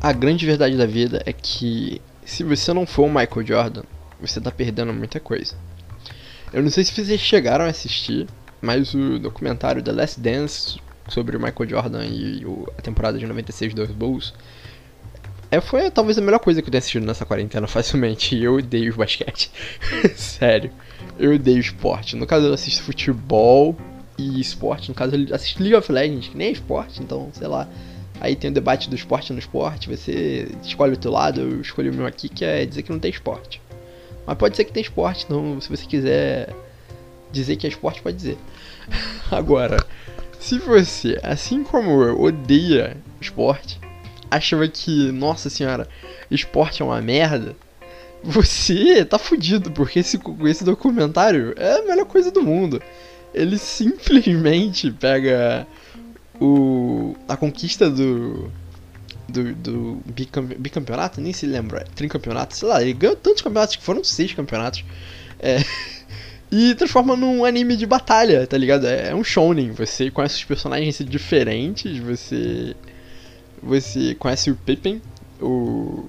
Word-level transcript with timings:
A 0.00 0.12
grande 0.12 0.46
verdade 0.46 0.76
da 0.76 0.86
vida 0.86 1.22
é 1.26 1.32
que 1.32 2.00
se 2.24 2.44
você 2.44 2.72
não 2.72 2.86
for 2.86 3.04
o 3.04 3.08
Michael 3.08 3.46
Jordan, 3.46 3.82
você 4.20 4.40
tá 4.40 4.50
perdendo 4.50 4.92
muita 4.92 5.18
coisa. 5.18 5.54
Eu 6.52 6.62
não 6.62 6.70
sei 6.70 6.84
se 6.84 6.92
vocês 6.92 7.20
chegaram 7.20 7.64
a 7.64 7.68
assistir, 7.68 8.26
mas 8.60 8.94
o 8.94 9.18
documentário 9.18 9.82
The 9.82 9.92
Last 9.92 10.20
Dance 10.20 10.78
sobre 11.08 11.36
o 11.36 11.40
Michael 11.40 11.68
Jordan 11.68 12.04
e 12.04 12.44
a 12.76 12.82
temporada 12.82 13.18
de 13.18 13.26
96 13.26 13.74
dos 13.74 13.90
Bulls 13.90 14.34
é, 15.50 15.60
foi 15.60 15.90
talvez 15.90 16.18
a 16.18 16.20
melhor 16.20 16.40
coisa 16.40 16.60
que 16.60 16.68
eu 16.68 16.70
tenha 16.70 16.78
assistido 16.78 17.06
nessa 17.06 17.24
quarentena 17.24 17.66
facilmente. 17.68 18.36
Eu 18.36 18.56
odeio 18.56 18.94
basquete. 18.94 19.50
Sério. 20.14 20.70
Eu 21.18 21.34
odeio 21.34 21.58
esporte. 21.58 22.16
No 22.16 22.26
caso, 22.26 22.46
eu 22.46 22.54
assisto 22.54 22.82
futebol 22.82 23.76
e 24.18 24.40
esporte. 24.40 24.90
No 24.90 24.94
caso, 24.94 25.16
eu 25.16 25.34
assisto 25.34 25.62
League 25.62 25.76
of 25.76 25.90
Legends, 25.90 26.28
que 26.28 26.36
nem 26.36 26.48
é 26.48 26.52
esporte, 26.52 27.02
então, 27.02 27.30
sei 27.32 27.48
lá. 27.48 27.68
Aí 28.20 28.34
tem 28.34 28.50
o 28.50 28.54
debate 28.54 28.90
do 28.90 28.96
esporte 28.96 29.32
no 29.32 29.38
esporte. 29.38 29.88
Você 29.88 30.48
escolhe 30.62 30.94
o 30.94 30.96
teu 30.96 31.12
lado, 31.12 31.40
eu 31.40 31.60
escolhi 31.60 31.90
o 31.90 31.94
meu 31.94 32.06
aqui, 32.06 32.28
que 32.28 32.44
é 32.44 32.64
dizer 32.64 32.82
que 32.82 32.90
não 32.90 32.98
tem 32.98 33.10
esporte. 33.10 33.60
Mas 34.26 34.36
pode 34.36 34.56
ser 34.56 34.64
que 34.64 34.72
tem 34.72 34.82
esporte, 34.82 35.24
então 35.24 35.60
se 35.60 35.68
você 35.68 35.86
quiser 35.86 36.54
dizer 37.30 37.56
que 37.56 37.66
é 37.66 37.70
esporte, 37.70 38.02
pode 38.02 38.16
dizer. 38.16 38.36
Agora, 39.30 39.86
se 40.38 40.58
você, 40.58 41.18
assim 41.22 41.62
como 41.62 42.02
eu, 42.02 42.20
odeia 42.20 42.96
esporte, 43.20 43.80
achava 44.30 44.66
que, 44.68 45.10
nossa 45.12 45.48
senhora, 45.48 45.88
esporte 46.30 46.82
é 46.82 46.84
uma 46.84 47.00
merda, 47.00 47.56
você 48.22 49.04
tá 49.04 49.18
fudido, 49.18 49.70
porque 49.70 50.00
esse, 50.00 50.20
esse 50.44 50.64
documentário 50.64 51.54
é 51.56 51.78
a 51.78 51.82
melhor 51.82 52.06
coisa 52.06 52.30
do 52.30 52.42
mundo. 52.42 52.82
Ele 53.32 53.58
simplesmente 53.58 54.90
pega 54.90 55.66
o 56.40 57.14
a 57.28 57.36
conquista 57.36 57.90
do 57.90 58.50
do, 59.28 59.54
do 59.54 60.02
bicampeonato, 60.58 61.20
nem 61.20 61.32
se 61.32 61.46
lembra, 61.46 61.84
tricampeonato, 61.94 62.56
sei 62.56 62.68
lá, 62.68 62.80
ele 62.80 62.94
ganhou 62.94 63.14
tantos 63.14 63.42
campeonatos 63.42 63.76
que 63.76 63.82
foram 63.82 64.02
seis 64.02 64.32
campeonatos. 64.32 64.84
É, 65.38 65.58
e 66.50 66.74
transforma 66.74 67.14
num 67.14 67.44
anime 67.44 67.76
de 67.76 67.86
batalha, 67.86 68.46
tá 68.46 68.56
ligado? 68.56 68.86
É, 68.86 69.10
é 69.10 69.14
um 69.14 69.22
shonen, 69.22 69.70
você 69.72 70.10
conhece 70.10 70.36
os 70.36 70.44
personagens 70.44 70.98
diferentes, 71.04 71.98
você 71.98 72.74
você 73.62 74.14
conhece 74.14 74.50
o 74.50 74.56
Pippin, 74.56 75.02
o 75.40 76.08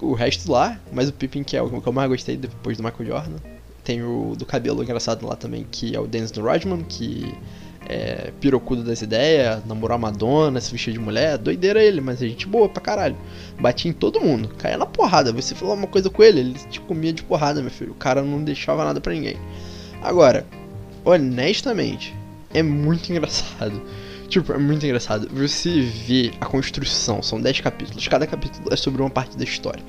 o 0.00 0.14
resto 0.14 0.50
lá, 0.50 0.80
mas 0.92 1.08
o 1.08 1.12
Pippin 1.12 1.44
que 1.44 1.56
é 1.56 1.62
o 1.62 1.80
que 1.80 1.88
eu 1.88 1.92
mais 1.92 2.10
gostei 2.10 2.36
depois 2.36 2.76
do 2.76 2.82
Michael 2.82 3.06
Jordan. 3.06 3.36
Tem 3.84 4.02
o 4.02 4.34
do 4.36 4.44
cabelo 4.44 4.82
engraçado 4.82 5.26
lá 5.26 5.34
também, 5.34 5.66
que 5.70 5.94
é 5.94 6.00
o 6.00 6.06
Dennis 6.06 6.32
Rodman, 6.32 6.82
que 6.82 7.32
é 7.88 8.32
pirocudo 8.40 8.82
das 8.82 9.02
ideias, 9.02 9.64
namorou 9.66 9.94
a 9.94 9.98
Madonna, 9.98 10.60
se 10.60 10.70
vestiu 10.72 10.92
de 10.92 10.98
mulher, 10.98 11.38
doideira 11.38 11.82
ele, 11.82 12.00
mas 12.00 12.22
é 12.22 12.26
gente 12.26 12.46
boa 12.46 12.68
pra 12.68 12.82
caralho. 12.82 13.16
Batia 13.60 13.90
em 13.90 13.94
todo 13.94 14.20
mundo, 14.20 14.48
caía 14.58 14.78
na 14.78 14.86
porrada. 14.86 15.32
Você 15.32 15.54
falou 15.54 15.74
uma 15.74 15.86
coisa 15.86 16.08
com 16.10 16.22
ele, 16.22 16.40
ele 16.40 16.54
te 16.70 16.80
comia 16.80 17.12
de 17.12 17.22
porrada, 17.22 17.60
meu 17.60 17.70
filho. 17.70 17.92
O 17.92 17.96
cara 17.96 18.22
não 18.22 18.42
deixava 18.42 18.84
nada 18.84 19.00
para 19.00 19.12
ninguém. 19.12 19.36
Agora, 20.02 20.46
honestamente, 21.04 22.14
é 22.54 22.62
muito 22.62 23.10
engraçado. 23.12 23.80
Tipo, 24.32 24.54
é 24.54 24.58
muito 24.58 24.82
engraçado. 24.86 25.28
Você 25.30 25.82
vê 25.82 26.32
a 26.40 26.46
construção, 26.46 27.22
são 27.22 27.38
10 27.38 27.60
capítulos, 27.60 28.08
cada 28.08 28.26
capítulo 28.26 28.72
é 28.72 28.76
sobre 28.76 29.02
uma 29.02 29.10
parte 29.10 29.36
da 29.36 29.44
história 29.44 29.84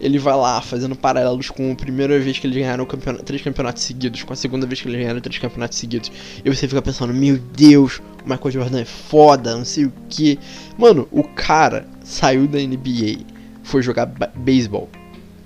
ele 0.00 0.18
vai 0.18 0.34
lá 0.34 0.62
fazendo 0.62 0.96
paralelos 0.96 1.50
com 1.50 1.72
a 1.72 1.74
primeira 1.74 2.18
vez 2.18 2.38
que 2.38 2.46
eles 2.46 2.56
ganharam 2.56 2.86
campeonato, 2.86 3.22
três 3.22 3.42
campeonatos 3.42 3.82
seguidos, 3.82 4.22
com 4.22 4.32
a 4.32 4.36
segunda 4.36 4.66
vez 4.66 4.80
que 4.80 4.88
eles 4.88 4.98
ganharam 4.98 5.20
três 5.20 5.38
campeonatos 5.38 5.76
seguidos. 5.76 6.10
E 6.42 6.48
você 6.48 6.66
fica 6.66 6.80
pensando, 6.80 7.12
meu 7.12 7.36
Deus, 7.36 8.00
o 8.24 8.28
Michael 8.28 8.50
Jordan 8.50 8.80
é 8.80 8.84
foda, 8.86 9.54
não 9.54 9.64
sei 9.64 9.84
o 9.84 9.92
que. 10.08 10.38
Mano, 10.78 11.06
o 11.10 11.22
cara 11.22 11.86
saiu 12.02 12.48
da 12.48 12.58
NBA, 12.58 13.26
foi 13.62 13.82
jogar 13.82 14.06
beisebol. 14.06 14.88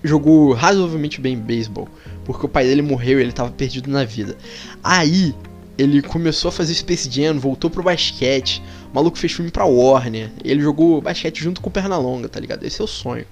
Jogou 0.04 0.52
razoavelmente 0.52 1.20
bem 1.20 1.36
beisebol, 1.36 1.88
porque 2.24 2.46
o 2.46 2.48
pai 2.48 2.64
dele 2.64 2.82
morreu 2.82 3.18
e 3.18 3.22
ele 3.22 3.32
tava 3.32 3.50
perdido 3.50 3.90
na 3.90 4.04
vida. 4.04 4.36
Aí, 4.84 5.34
ele 5.76 6.02
começou 6.02 6.48
a 6.48 6.52
fazer 6.52 6.74
Space 6.74 7.10
Jam, 7.10 7.38
voltou 7.38 7.68
pro 7.68 7.82
basquete. 7.82 8.62
O 8.90 8.94
maluco 8.94 9.18
fez 9.18 9.32
filme 9.32 9.50
pra 9.50 9.64
Warner. 9.64 10.30
Ele 10.44 10.60
jogou 10.60 11.00
basquete 11.00 11.42
junto 11.42 11.60
com 11.60 11.68
o 11.68 11.72
Pernalonga, 11.72 12.28
tá 12.28 12.38
ligado? 12.38 12.64
Esse 12.64 12.80
é 12.80 12.84
o 12.84 12.88
sonho. 12.88 13.26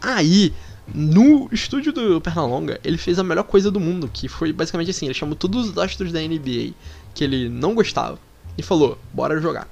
Aí, 0.00 0.52
no 0.92 1.48
estúdio 1.52 1.92
do 1.92 2.20
Pernalonga, 2.20 2.80
ele 2.84 2.98
fez 2.98 3.18
a 3.18 3.24
melhor 3.24 3.44
coisa 3.44 3.70
do 3.70 3.80
mundo, 3.80 4.10
que 4.12 4.28
foi 4.28 4.52
basicamente 4.52 4.90
assim, 4.90 5.06
ele 5.06 5.14
chamou 5.14 5.34
todos 5.34 5.70
os 5.70 5.78
astros 5.78 6.12
da 6.12 6.20
NBA 6.20 6.72
que 7.14 7.24
ele 7.24 7.48
não 7.48 7.74
gostava 7.74 8.18
e 8.56 8.62
falou: 8.62 8.98
"Bora 9.12 9.40
jogar". 9.40 9.68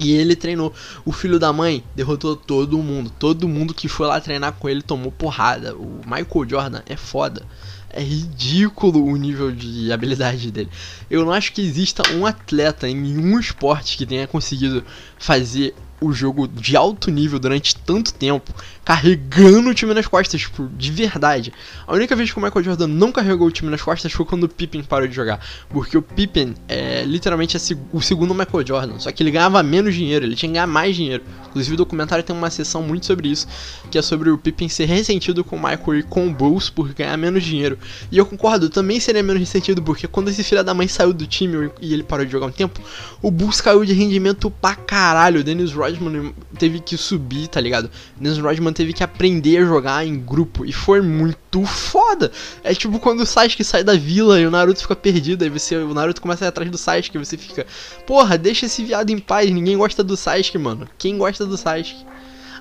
E 0.00 0.12
ele 0.12 0.34
treinou. 0.34 0.72
O 1.04 1.12
filho 1.12 1.38
da 1.38 1.52
mãe 1.52 1.84
derrotou 1.94 2.34
todo 2.34 2.78
mundo. 2.78 3.12
Todo 3.18 3.46
mundo 3.46 3.74
que 3.74 3.86
foi 3.86 4.06
lá 4.06 4.18
treinar 4.18 4.54
com 4.54 4.66
ele 4.66 4.80
tomou 4.80 5.12
porrada. 5.12 5.76
O 5.76 6.00
Michael 6.06 6.48
Jordan 6.48 6.80
é 6.86 6.96
foda. 6.96 7.42
É 7.90 8.02
ridículo 8.02 9.04
o 9.04 9.14
nível 9.16 9.52
de 9.52 9.92
habilidade 9.92 10.50
dele. 10.50 10.70
Eu 11.10 11.24
não 11.24 11.32
acho 11.32 11.52
que 11.52 11.60
exista 11.60 12.02
um 12.14 12.24
atleta 12.24 12.88
em 12.88 12.94
nenhum 12.94 13.38
esporte 13.38 13.98
que 13.98 14.06
tenha 14.06 14.26
conseguido 14.26 14.82
fazer 15.18 15.74
o 16.00 16.12
jogo 16.12 16.48
de 16.48 16.76
alto 16.76 17.10
nível 17.10 17.38
durante 17.38 17.76
tanto 17.76 18.14
tempo, 18.14 18.54
carregando 18.84 19.70
o 19.70 19.74
time 19.74 19.92
nas 19.92 20.06
costas, 20.06 20.40
tipo, 20.40 20.68
de 20.76 20.90
verdade. 20.90 21.52
A 21.86 21.92
única 21.92 22.16
vez 22.16 22.32
que 22.32 22.38
o 22.38 22.42
Michael 22.42 22.64
Jordan 22.64 22.86
não 22.86 23.12
carregou 23.12 23.46
o 23.46 23.50
time 23.50 23.70
nas 23.70 23.82
costas 23.82 24.10
foi 24.10 24.24
quando 24.24 24.44
o 24.44 24.48
Pippen 24.48 24.82
parou 24.82 25.06
de 25.06 25.14
jogar. 25.14 25.44
Porque 25.68 25.96
o 25.96 26.02
Pippen 26.02 26.54
é 26.68 27.04
literalmente 27.04 27.56
o 27.92 28.00
segundo 28.00 28.34
Michael 28.34 28.66
Jordan, 28.66 28.98
só 28.98 29.12
que 29.12 29.22
ele 29.22 29.30
ganhava 29.30 29.62
menos 29.62 29.94
dinheiro, 29.94 30.24
ele 30.24 30.34
tinha 30.34 30.48
que 30.48 30.54
ganhar 30.54 30.66
mais 30.66 30.96
dinheiro. 30.96 31.22
Inclusive 31.50 31.74
o 31.74 31.76
documentário 31.76 32.24
tem 32.24 32.34
uma 32.34 32.50
sessão 32.50 32.82
muito 32.82 33.06
sobre 33.06 33.28
isso, 33.28 33.46
que 33.90 33.98
é 33.98 34.02
sobre 34.02 34.30
o 34.30 34.38
Pippen 34.38 34.68
ser 34.68 34.86
ressentido 34.86 35.44
com 35.44 35.56
o 35.56 35.58
Michael 35.58 35.98
e 35.98 36.02
com 36.02 36.26
o 36.26 36.32
Bulls 36.32 36.70
por 36.70 36.88
ganhar 36.94 37.16
menos 37.16 37.44
dinheiro. 37.44 37.78
E 38.10 38.16
eu 38.16 38.24
concordo, 38.24 38.70
também 38.70 38.98
seria 38.98 39.22
menos 39.22 39.40
ressentido, 39.40 39.82
porque 39.82 40.06
quando 40.06 40.28
esse 40.28 40.42
filho 40.42 40.64
da 40.64 40.72
mãe 40.72 40.88
saiu 40.88 41.12
do 41.12 41.26
time 41.26 41.70
e 41.80 41.92
ele 41.92 42.02
parou 42.02 42.24
de 42.24 42.32
jogar 42.32 42.46
um 42.46 42.52
tempo, 42.52 42.80
o 43.20 43.30
Bulls 43.30 43.60
caiu 43.60 43.84
de 43.84 43.92
rendimento 43.92 44.50
pra 44.50 44.74
caralho. 44.74 45.40
O 45.40 45.44
Dennis 45.44 45.72
Rodman 45.72 45.89
Rodman 45.90 46.34
teve 46.58 46.80
que 46.80 46.96
subir, 46.96 47.48
tá 47.48 47.60
ligado? 47.60 47.90
Dennis 48.16 48.38
Rodman 48.38 48.72
teve 48.72 48.92
que 48.92 49.02
aprender 49.02 49.58
a 49.58 49.64
jogar 49.64 50.06
em 50.06 50.18
grupo 50.18 50.64
e 50.64 50.72
foi 50.72 51.00
muito 51.00 51.64
foda. 51.64 52.30
É 52.62 52.74
tipo 52.74 52.98
quando 52.98 53.20
o 53.20 53.26
Sasuke 53.26 53.64
sai 53.64 53.84
da 53.84 53.94
vila 53.94 54.40
e 54.40 54.46
o 54.46 54.50
Naruto 54.50 54.80
fica 54.80 54.96
perdido, 54.96 55.42
aí 55.42 55.50
você, 55.50 55.76
o 55.76 55.94
Naruto 55.94 56.20
começa 56.20 56.44
a 56.44 56.46
ir 56.46 56.48
atrás 56.48 56.70
do 56.70 56.78
Sasuke 56.78 57.16
e 57.16 57.24
você 57.24 57.36
fica, 57.36 57.66
porra, 58.06 58.38
deixa 58.38 58.66
esse 58.66 58.84
viado 58.84 59.10
em 59.10 59.18
paz, 59.18 59.50
ninguém 59.50 59.76
gosta 59.76 60.02
do 60.02 60.16
Sasuke, 60.16 60.58
mano. 60.58 60.88
Quem 60.98 61.18
gosta 61.18 61.44
do 61.46 61.56
Sasuke? 61.56 62.09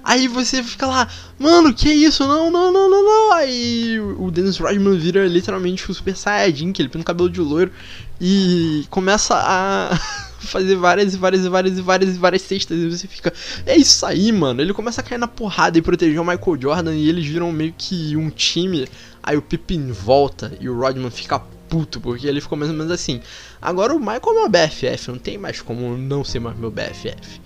Aí 0.03 0.27
você 0.27 0.63
fica 0.63 0.87
lá, 0.87 1.07
mano, 1.37 1.73
que 1.73 1.89
isso? 1.89 2.25
Não, 2.27 2.49
não, 2.49 2.71
não, 2.71 2.89
não, 2.89 3.03
não. 3.03 3.33
Aí 3.33 3.99
o 3.99 4.31
Dennis 4.31 4.57
Rodman 4.57 4.97
vira 4.97 5.27
literalmente 5.27 5.89
o 5.89 5.93
Super 5.93 6.15
Saiyajin, 6.15 6.71
que 6.71 6.81
ele 6.81 6.89
pinta 6.89 7.03
o 7.03 7.05
cabelo 7.05 7.29
de 7.29 7.41
loiro 7.41 7.71
e 8.19 8.85
começa 8.89 9.35
a 9.35 9.97
fazer 10.39 10.75
várias 10.75 11.13
e 11.13 11.17
várias 11.17 11.45
e 11.45 11.49
várias 11.49 11.77
e 11.77 11.81
várias 11.81 12.15
e 12.15 12.17
várias 12.17 12.41
cestas 12.41 12.77
e 12.77 12.89
você 12.89 13.07
fica, 13.07 13.33
é 13.65 13.75
isso 13.75 14.05
aí, 14.05 14.31
mano. 14.31 14.61
Ele 14.61 14.73
começa 14.73 15.01
a 15.01 15.03
cair 15.03 15.17
na 15.17 15.27
porrada 15.27 15.77
e 15.77 15.81
proteger 15.81 16.19
o 16.19 16.25
Michael 16.25 16.61
Jordan 16.61 16.95
e 16.95 17.07
eles 17.07 17.25
viram 17.25 17.51
meio 17.51 17.73
que 17.77 18.15
um 18.15 18.29
time. 18.29 18.87
Aí 19.21 19.37
o 19.37 19.41
Pippin 19.41 19.91
volta 19.91 20.51
e 20.59 20.69
o 20.69 20.77
Rodman 20.77 21.11
fica 21.11 21.39
puto, 21.39 22.01
porque 22.01 22.27
ele 22.27 22.41
ficou 22.41 22.57
mais 22.57 22.71
ou 22.71 22.77
menos 22.77 22.91
assim. 22.91 23.21
Agora 23.61 23.93
o 23.93 23.99
Michael 23.99 24.21
é 24.25 24.33
meu 24.33 24.49
BFF, 24.49 25.11
não 25.11 25.19
tem 25.19 25.37
mais 25.37 25.61
como 25.61 25.95
não 25.97 26.23
ser 26.23 26.39
mais 26.39 26.57
meu 26.57 26.71
BFF. 26.71 27.39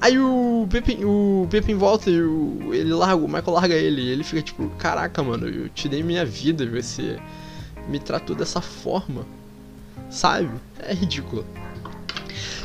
Aí 0.00 0.18
o 0.18 0.66
Pippin, 0.70 1.04
o 1.04 1.46
Pippin 1.50 1.74
volta 1.74 2.10
e 2.10 2.20
o, 2.20 2.72
ele 2.72 2.92
larga, 2.92 3.16
o 3.16 3.26
Michael 3.26 3.50
larga 3.50 3.74
ele. 3.74 4.02
E 4.02 4.08
ele 4.08 4.24
fica 4.24 4.42
tipo, 4.42 4.68
caraca, 4.78 5.22
mano, 5.22 5.48
eu 5.48 5.68
te 5.68 5.88
dei 5.88 6.02
minha 6.02 6.24
vida 6.24 6.64
e 6.64 6.68
você 6.68 7.18
me 7.88 7.98
tratou 7.98 8.36
dessa 8.36 8.60
forma. 8.60 9.26
Sabe? 10.10 10.50
É 10.80 10.92
ridículo. 10.92 11.44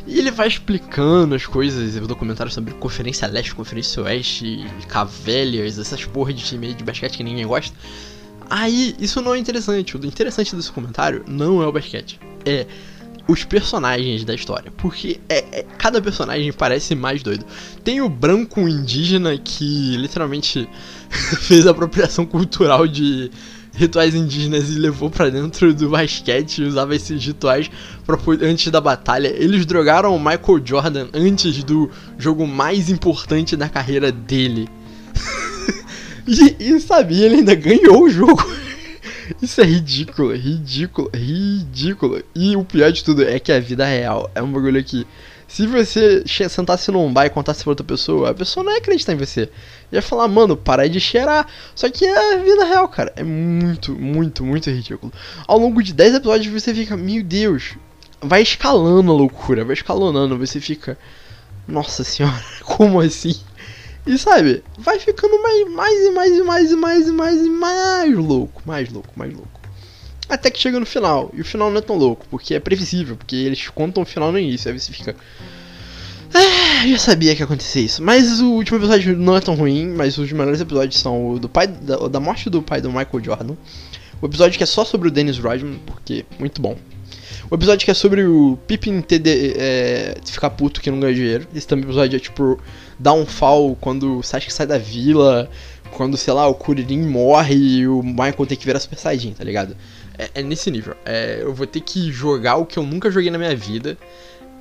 E 0.06 0.18
ele 0.18 0.31
vai 0.31 0.48
explicando 0.48 1.36
as 1.36 1.45
coisas, 1.45 1.95
o 1.95 2.07
documentário 2.07 2.51
sobre 2.51 2.74
Conferência 2.74 3.28
Leste, 3.28 3.54
Conferência 3.54 4.01
Oeste, 4.04 4.66
Cavaliers, 4.88 5.77
essas 5.77 6.04
porra 6.06 6.34
de 6.34 6.44
time 6.44 6.74
de 6.74 6.84
basquete 6.84 7.18
que 7.18 7.24
ninguém 7.24 7.45
gosta. 7.45 7.75
Aí, 8.50 8.95
isso 9.00 9.22
não 9.22 9.34
é 9.34 9.39
interessante. 9.39 9.95
O 9.95 10.06
interessante 10.06 10.56
desse 10.56 10.72
comentário 10.72 11.24
não 11.27 11.62
é 11.62 11.68
o 11.68 11.72
basquete. 11.72 12.19
É 12.45 12.66
os 13.27 13.44
personagens 13.44 14.23
da 14.23 14.33
história. 14.33 14.71
Porque 14.77 15.19
é, 15.29 15.59
é, 15.59 15.65
cada 15.77 16.01
personagem 16.01 16.51
parece 16.51 16.95
mais 16.95 17.23
doido. 17.23 17.45
Tem 17.83 18.01
o 18.01 18.09
branco 18.09 18.62
indígena 18.62 19.38
que 19.38 19.95
literalmente 19.97 20.68
fez 21.41 21.68
apropriação 21.68 22.25
cultural 22.25 22.88
de 22.88 23.31
rituais 23.73 24.13
indígenas 24.13 24.69
e 24.69 24.73
levou 24.73 25.09
para 25.09 25.29
dentro 25.29 25.73
do 25.73 25.89
basquete 25.89 26.59
e 26.59 26.65
usava 26.65 26.95
esses 26.95 27.23
rituais 27.25 27.71
pra, 28.06 28.18
antes 28.41 28.71
da 28.71 28.81
batalha. 28.81 29.29
Eles 29.29 29.65
drogaram 29.65 30.15
o 30.15 30.19
Michael 30.19 30.62
Jordan 30.63 31.07
antes 31.13 31.63
do 31.63 31.89
jogo 32.17 32.45
mais 32.45 32.89
importante 32.89 33.56
da 33.56 33.69
carreira 33.69 34.12
dele. 34.12 34.67
e, 36.27 36.56
e 36.59 37.24
ele 37.24 37.35
ainda 37.35 37.56
ganhou 37.56 38.03
o 38.03 38.09
jogo. 38.09 38.44
Isso 39.42 39.62
é 39.62 39.66
ridículo, 39.66 40.36
ridículo, 40.36 41.10
ridículo. 41.13 42.24
E 42.36 42.56
o 42.56 42.63
pior 42.63 42.92
de 42.92 43.04
tudo 43.04 43.24
é 43.24 43.39
que 43.39 43.51
a 43.51 43.60
vida 43.60 43.86
real 43.86 44.30
é 44.33 44.42
um 44.42 44.51
bagulho 44.51 44.83
que. 44.83 45.06
Se 45.48 45.68
você 45.68 46.24
sentasse 46.50 46.89
num 46.92 47.12
bar 47.12 47.25
e 47.25 47.30
contasse 47.30 47.62
pra 47.62 47.72
outra 47.72 47.86
pessoa, 47.86 48.30
a 48.30 48.33
pessoa 48.33 48.63
não 48.63 48.72
ia 48.72 48.78
acreditar 48.78 49.12
em 49.12 49.18
você. 49.18 49.50
Ia 49.92 50.01
falar, 50.01 50.30
mano, 50.30 50.56
para 50.56 50.88
de 50.88 50.98
cheirar. 50.98 51.45
Só 51.75 51.89
que 51.89 52.06
é 52.06 52.36
a 52.36 52.38
vida 52.38 52.63
real, 52.63 52.88
cara. 52.88 53.12
É 53.18 53.24
muito, 53.24 53.92
muito, 53.92 54.45
muito 54.45 54.69
ridículo. 54.69 55.12
Ao 55.45 55.57
longo 55.57 55.84
de 55.84 55.92
10 55.94 56.16
episódios 56.16 56.54
você 56.54 56.74
fica, 56.74 56.95
meu 56.95 57.22
Deus. 57.22 57.75
Vai 58.22 58.42
escalando 58.42 59.12
a 59.12 59.16
loucura, 59.16 59.66
vai 59.66 59.74
escalonando. 59.74 60.38
Você 60.38 60.62
fica, 60.62 60.98
nossa 61.68 62.01
senhora, 62.06 62.42
como 62.63 63.01
assim? 63.01 63.36
E 64.06 64.18
sabe, 64.18 64.63
vai 64.77 65.00
ficando 65.00 65.42
mais, 65.42 65.69
mais 65.71 66.06
e 66.06 66.12
mais 66.12 66.31
e 66.38 66.44
mais 66.44 66.71
e 66.71 66.75
mais 66.75 67.07
e 67.07 67.12
mais 67.12 67.45
e 67.45 67.50
mais 67.50 68.15
louco, 68.15 68.62
mais 68.65 68.89
louco, 68.89 69.09
mais 69.15 69.31
louco. 69.31 69.62
Até 70.27 70.50
que 70.50 70.59
chega 70.59 70.80
no 70.80 70.86
final, 70.86 71.30
e 71.33 71.42
o 71.42 71.45
final 71.45 71.69
não 71.69 71.77
é 71.77 71.81
tão 71.81 71.98
louco, 71.98 72.25
porque 72.30 72.56
é 72.56 72.59
previsível, 72.59 73.15
porque 73.15 73.36
eles 73.36 73.68
contam 73.69 74.01
o 74.01 74.06
final 74.06 74.31
no 74.31 74.39
início, 74.39 74.71
aí 74.71 74.80
você 74.80 74.92
fica. 74.92 75.15
Ah, 76.33 76.88
já 76.88 76.98
sabia 76.98 77.36
que 77.36 77.42
ia 77.42 77.45
acontecer 77.45 77.81
isso. 77.81 78.01
Mas 78.01 78.39
o 78.39 78.51
último 78.51 78.77
episódio 78.77 79.15
não 79.18 79.36
é 79.36 79.42
tão 79.42 79.53
ruim, 79.53 79.89
mas 79.89 80.18
os 80.18 80.31
melhores 80.31 80.62
episódios 80.62 81.00
são 81.00 81.31
o 81.31 81.39
do 81.39 81.50
pai 81.50 81.68
da, 81.68 82.07
da 82.07 82.19
morte 82.19 82.50
do 82.50 82.62
pai 82.62 82.81
do 82.81 82.89
Michael 82.89 83.24
Jordan. 83.24 83.56
O 84.21 84.25
episódio 84.25 84.57
que 84.57 84.63
é 84.63 84.68
só 84.68 84.86
sobre 84.86 85.09
o 85.09 85.12
Dennis 85.12 85.38
Rodman, 85.38 85.80
porque 85.86 86.25
muito 86.39 86.62
bom. 86.62 86.77
O 87.50 87.56
episódio 87.56 87.83
que 87.83 87.92
é 87.92 87.94
sobre 87.94 88.24
o 88.24 88.57
Pippin 88.65 89.01
de, 89.01 89.53
é, 89.57 90.18
ficar 90.25 90.51
puto 90.51 90.80
que 90.80 90.89
não 90.89 91.01
ganha 91.01 91.13
dinheiro. 91.13 91.48
Esse 91.53 91.68
também 91.68 91.83
episódio 91.83 92.15
é 92.15 92.19
tipo 92.19 92.57
downfall 93.01 93.75
quando 93.80 94.19
o 94.19 94.24
Sasuke 94.24 94.53
sai 94.53 94.68
da 94.68 94.77
vila, 94.77 95.50
quando, 95.92 96.15
sei 96.18 96.33
lá, 96.33 96.48
o 96.48 96.53
Kuririn 96.53 97.01
morre 97.01 97.56
e 97.56 97.88
o 97.88 98.01
Michael 98.01 98.45
tem 98.48 98.57
que 98.57 98.65
virar 98.65 98.80
Super 98.80 98.98
Saiyajin, 98.98 99.33
tá 99.33 99.44
ligado? 99.44 99.75
É, 100.18 100.30
é 100.36 100.44
nesse 100.44 100.69
nível. 100.69 100.95
É, 101.06 101.39
eu 101.42 101.53
vou 101.53 101.68
ter 101.68 101.81
que 101.81 102.12
jogar 102.12 102.56
o 102.57 102.65
que 102.65 102.77
eu 102.77 102.83
nunca 102.83 103.09
joguei 103.12 103.31
na 103.31 103.38
minha 103.38 103.56
vida 103.56 103.98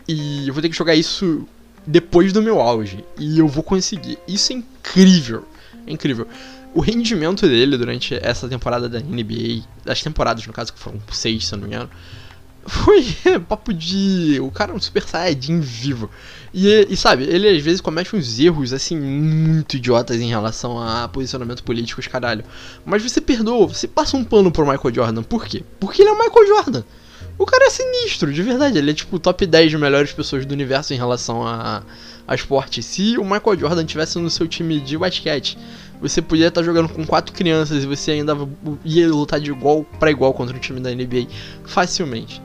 e 0.09 0.49
eu 0.49 0.55
vou 0.55 0.63
ter 0.63 0.69
que 0.69 0.77
jogar 0.77 0.95
isso 0.95 1.47
depois 1.87 2.33
do 2.33 2.43
meu 2.43 2.61
auge. 2.61 3.05
E 3.19 3.39
eu 3.39 3.47
vou 3.47 3.63
conseguir. 3.63 4.19
Isso 4.27 4.53
é 4.53 4.57
incrível. 4.57 5.45
É 5.87 5.93
incrível. 5.93 6.27
O 6.73 6.81
rendimento 6.81 7.49
dele 7.49 7.77
durante 7.77 8.15
essa 8.23 8.49
temporada 8.49 8.89
da 8.89 9.01
NBA, 9.01 9.63
das 9.85 10.03
temporadas 10.03 10.47
no 10.47 10.53
caso, 10.53 10.73
que 10.73 10.79
foram 10.79 11.01
seis, 11.13 11.47
se 11.47 11.55
eu 11.55 11.59
não 11.59 11.69
me 11.69 11.75
engano, 11.75 11.91
foi 12.67 13.03
papo 13.49 13.73
de. 13.73 14.39
O 14.41 14.51
cara 14.51 14.73
é 14.73 14.75
um 14.75 14.81
super 14.81 15.03
saiyajin 15.03 15.61
vivo. 15.61 16.11
E, 16.53 16.87
e, 16.91 16.97
sabe, 16.97 17.25
ele 17.25 17.49
às 17.49 17.63
vezes 17.63 17.81
comete 17.81 18.15
uns 18.15 18.39
erros, 18.39 18.73
assim, 18.73 18.99
muito 18.99 19.77
idiotas 19.77 20.21
em 20.21 20.29
relação 20.29 20.79
a 20.79 21.07
posicionamento 21.09 21.63
político, 21.63 22.03
caralho. 22.11 22.45
Mas 22.85 23.03
você 23.03 23.21
perdoa, 23.21 23.69
você 23.69 23.87
passa 23.87 24.17
um 24.17 24.25
pano 24.25 24.51
pro 24.51 24.67
Michael 24.67 24.95
Jordan. 24.95 25.23
Por 25.23 25.47
quê? 25.47 25.63
Porque 25.79 26.03
ele 26.03 26.11
é 26.11 26.13
o 26.13 26.19
Michael 26.19 26.47
Jordan. 26.47 26.83
O 27.39 27.47
cara 27.47 27.67
é 27.67 27.71
sinistro, 27.71 28.33
de 28.33 28.43
verdade. 28.43 28.79
Ele 28.79 28.91
é 28.91 28.95
tipo 28.95 29.17
o 29.17 29.19
top 29.19 29.47
10 29.47 29.71
de 29.71 29.79
melhores 29.79 30.13
pessoas 30.13 30.45
do 30.45 30.53
universo 30.53 30.93
em 30.93 30.97
relação 30.97 31.47
a, 31.47 31.83
a 32.27 32.35
esporte. 32.35 32.83
Se 32.83 33.17
o 33.17 33.25
Michael 33.25 33.59
Jordan 33.59 33.85
tivesse 33.85 34.19
no 34.19 34.29
seu 34.29 34.47
time 34.47 34.81
de 34.81 34.99
basquete, 34.99 35.57
você 36.01 36.21
podia 36.21 36.49
estar 36.49 36.63
jogando 36.63 36.89
com 36.89 37.07
quatro 37.07 37.33
crianças 37.33 37.85
e 37.85 37.87
você 37.87 38.11
ainda 38.11 38.37
ia 38.85 39.09
lutar 39.09 39.41
de 39.41 39.51
igual 39.51 39.85
para 39.99 40.11
igual 40.11 40.35
contra 40.35 40.57
o 40.57 40.61
time 40.61 40.81
da 40.81 40.91
NBA 40.91 41.29
facilmente. 41.65 42.43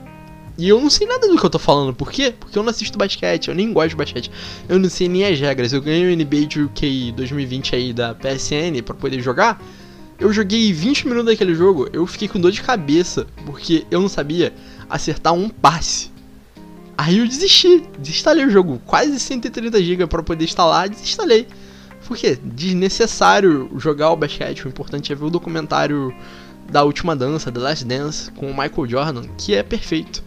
E 0.58 0.68
eu 0.68 0.80
não 0.80 0.88
sei 0.88 1.06
nada 1.06 1.28
do 1.28 1.36
que 1.38 1.44
eu 1.44 1.50
tô 1.50 1.58
falando. 1.58 1.94
Por 1.94 2.10
quê? 2.10 2.32
Porque 2.38 2.58
eu 2.58 2.62
não 2.62 2.70
assisto 2.70 2.96
basquete, 2.96 3.48
eu 3.48 3.54
nem 3.54 3.72
gosto 3.72 3.90
de 3.90 3.96
basquete. 3.96 4.30
Eu 4.68 4.78
não 4.78 4.88
sei 4.88 5.08
nem 5.08 5.24
as 5.24 5.38
regras. 5.38 5.72
Eu 5.72 5.82
ganhei 5.82 6.12
o 6.12 6.16
NBA 6.16 6.46
de 6.46 6.62
UK 6.62 7.12
2020 7.12 7.76
aí 7.76 7.92
da 7.92 8.14
PSN 8.14 8.82
para 8.84 8.94
poder 8.94 9.20
jogar. 9.20 9.62
Eu 10.18 10.32
joguei 10.32 10.72
20 10.72 11.08
minutos 11.08 11.26
daquele 11.26 11.54
jogo, 11.54 11.90
eu 11.92 12.06
fiquei 12.06 12.26
com 12.26 12.40
dor 12.40 12.50
de 12.50 12.62
cabeça, 12.62 13.26
porque 13.44 13.86
eu 13.90 14.00
não 14.00 14.08
sabia 14.08 14.54
acertar 14.88 15.34
um 15.34 15.46
passe. 15.46 16.10
Aí 16.96 17.18
eu 17.18 17.28
desisti, 17.28 17.86
desinstalei 17.98 18.46
o 18.46 18.50
jogo, 18.50 18.80
quase 18.86 19.20
130 19.20 19.82
GB 19.82 20.06
para 20.06 20.22
poder 20.22 20.44
instalar, 20.44 20.88
desinstalei. 20.88 21.46
Porque 22.06 22.38
desnecessário 22.42 23.70
jogar 23.76 24.10
o 24.10 24.16
basquete, 24.16 24.64
o 24.64 24.68
importante 24.68 25.12
é 25.12 25.14
ver 25.14 25.24
o 25.26 25.30
documentário 25.30 26.14
da 26.70 26.82
última 26.82 27.14
dança, 27.14 27.52
The 27.52 27.60
Last 27.60 27.84
Dance, 27.84 28.30
com 28.30 28.50
o 28.50 28.56
Michael 28.56 28.88
Jordan, 28.88 29.28
que 29.36 29.54
é 29.54 29.62
perfeito 29.62 30.24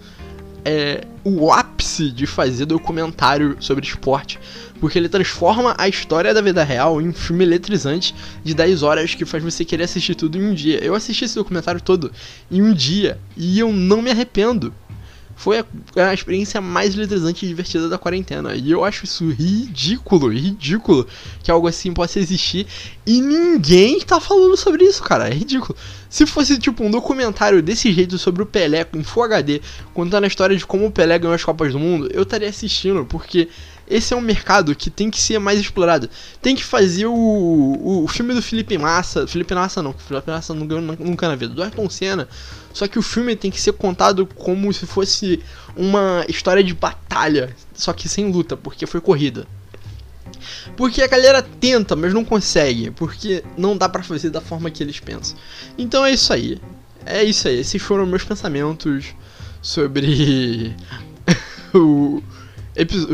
é 0.69 1.01
o 1.24 1.51
ápice 1.51 2.12
de 2.12 2.27
fazer 2.27 2.66
documentário 2.66 3.57
sobre 3.60 3.83
esporte, 3.83 4.39
porque 4.80 5.00
ele 5.00 5.10
transforma 5.10 5.74
a 5.80 5.88
história 5.88 6.31
da 6.31 6.42
vida 6.42 6.63
real 6.63 7.01
em 7.01 7.10
um 7.10 7.13
filme 7.13 7.44
eletrizante 7.44 8.13
de 8.44 8.54
10 8.54 8.83
horas 8.83 9.16
que 9.16 9.25
faz 9.25 9.44
você 9.44 9.66
querer 9.66 9.86
assistir 9.86 10.13
tudo 10.13 10.38
em 10.38 10.44
um 10.44 10.54
dia. 10.54 10.77
Eu 10.83 10.94
assisti 10.94 11.25
esse 11.25 11.33
documentário 11.33 11.81
todo 11.81 12.12
em 12.51 12.62
um 12.62 12.71
dia 12.71 13.19
e 13.36 13.60
eu 13.60 13.74
não 13.74 14.00
me 14.00 14.12
arrependo. 14.12 14.71
Foi 15.39 15.59
a, 15.59 15.65
a 16.09 16.13
experiência 16.13 16.59
mais 16.59 16.94
eletrizante 16.94 17.45
e 17.45 17.47
divertida 17.47 17.88
da 17.88 17.97
quarentena. 17.97 18.56
E 18.56 18.71
eu 18.71 18.83
acho 18.83 19.06
isso 19.06 19.30
ridículo, 19.30 20.27
ridículo 20.33 21.07
que 21.41 21.50
algo 21.50 21.65
assim 21.65 21.94
possa 21.94 22.19
existir 22.19 22.68
e 23.07 23.21
ninguém 23.21 24.01
tá 24.01 24.19
falando 24.19 24.57
sobre 24.57 24.83
isso, 24.83 25.01
cara. 25.01 25.30
É 25.30 25.33
ridículo. 25.33 25.77
Se 26.09 26.25
fosse 26.25 26.59
tipo 26.59 26.83
um 26.83 26.91
documentário 26.91 27.63
desse 27.63 27.89
jeito 27.94 28.18
sobre 28.18 28.44
o 28.44 28.45
Pelé 28.45 28.86
em 28.94 29.01
Full 29.01 29.24
HD, 29.24 29.62
contando 29.94 30.25
a 30.25 30.27
história 30.27 30.57
de 30.57 30.65
como 30.65 30.88
o 30.88 30.91
Pelé 30.91 31.18
ganhou 31.18 31.33
as 31.33 31.42
Copas 31.42 31.71
do 31.71 31.80
Mundo, 31.80 32.09
eu 32.13 32.24
estaria 32.24 32.50
assistindo, 32.50 33.06
porque 33.06 33.47
esse 33.89 34.13
é 34.13 34.18
um 34.18 34.21
mercado 34.21 34.75
que 34.75 34.89
tem 34.89 35.09
que 35.09 35.19
ser 35.19 35.39
mais 35.39 35.59
explorado. 35.59 36.09
Tem 36.41 36.56
que 36.56 36.63
fazer 36.63 37.07
o, 37.07 38.03
o, 38.03 38.07
filme 38.07 38.33
do 38.36 38.41
Felipe 38.41 38.77
Massa. 38.77 39.25
Felipe 39.25 39.56
Massa 39.56 39.81
não, 39.81 39.94
Felipe 39.94 40.30
Massa 40.30 40.53
não 40.53 40.68
ganhou 40.68 40.95
nunca 41.00 41.27
na 41.27 41.36
vida. 41.36 41.53
Do 41.53 41.63
Ayrton 41.63 41.89
Senna. 41.89 42.27
Só 42.71 42.88
que 42.88 43.00
o 43.00 43.01
filme 43.01 43.36
tem 43.36 43.50
que 43.50 43.59
ser 43.59 43.74
contado 43.74 44.27
como 44.27 44.71
se 44.71 44.86
fosse 44.86 45.41
uma 45.75 46.24
história 46.30 46.63
de 46.63 46.74
batalha. 46.74 47.56
Só 47.74 47.91
que 47.91 48.07
sem 48.07 48.31
luta, 48.31 48.56
porque 48.56 48.86
foi 48.86 49.01
corrida. 49.01 49.47
Porque 50.77 51.01
a 51.01 51.07
galera 51.07 51.42
tenta, 51.42 51.95
mas 51.95 52.13
não 52.13 52.24
consegue. 52.24 52.92
Porque 52.92 53.44
não 53.57 53.75
dá 53.75 53.89
para 53.89 54.03
fazer 54.03 54.30
da 54.30 54.39
forma 54.39 54.69
que 54.69 54.83
eles 54.83 55.00
pensam. 55.00 55.35
Então 55.77 56.06
é 56.06 56.12
isso 56.12 56.31
aí. 56.31 56.62
É 57.06 57.24
isso 57.24 57.47
aí. 57.47 57.59
Esses 57.59 57.81
foram 57.81 58.06
meus 58.06 58.24
pensamentos 58.24 59.15
sobre 59.63 60.75
o 61.74 62.21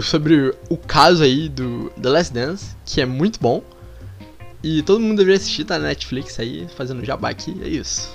sobre 0.01 0.53
o 0.69 0.77
caso 0.77 1.23
aí 1.23 1.49
do 1.49 1.89
The 2.01 2.09
Last 2.09 2.33
Dance, 2.33 2.75
que 2.85 3.01
é 3.01 3.05
muito 3.05 3.39
bom. 3.39 3.63
E 4.63 4.81
todo 4.81 4.99
mundo 4.99 5.17
deveria 5.17 5.37
assistir, 5.37 5.63
tá 5.63 5.77
na 5.77 5.89
Netflix 5.89 6.39
aí, 6.39 6.67
fazendo 6.75 7.05
jabá 7.05 7.29
aqui, 7.29 7.55
é 7.63 7.67
isso. 7.67 8.09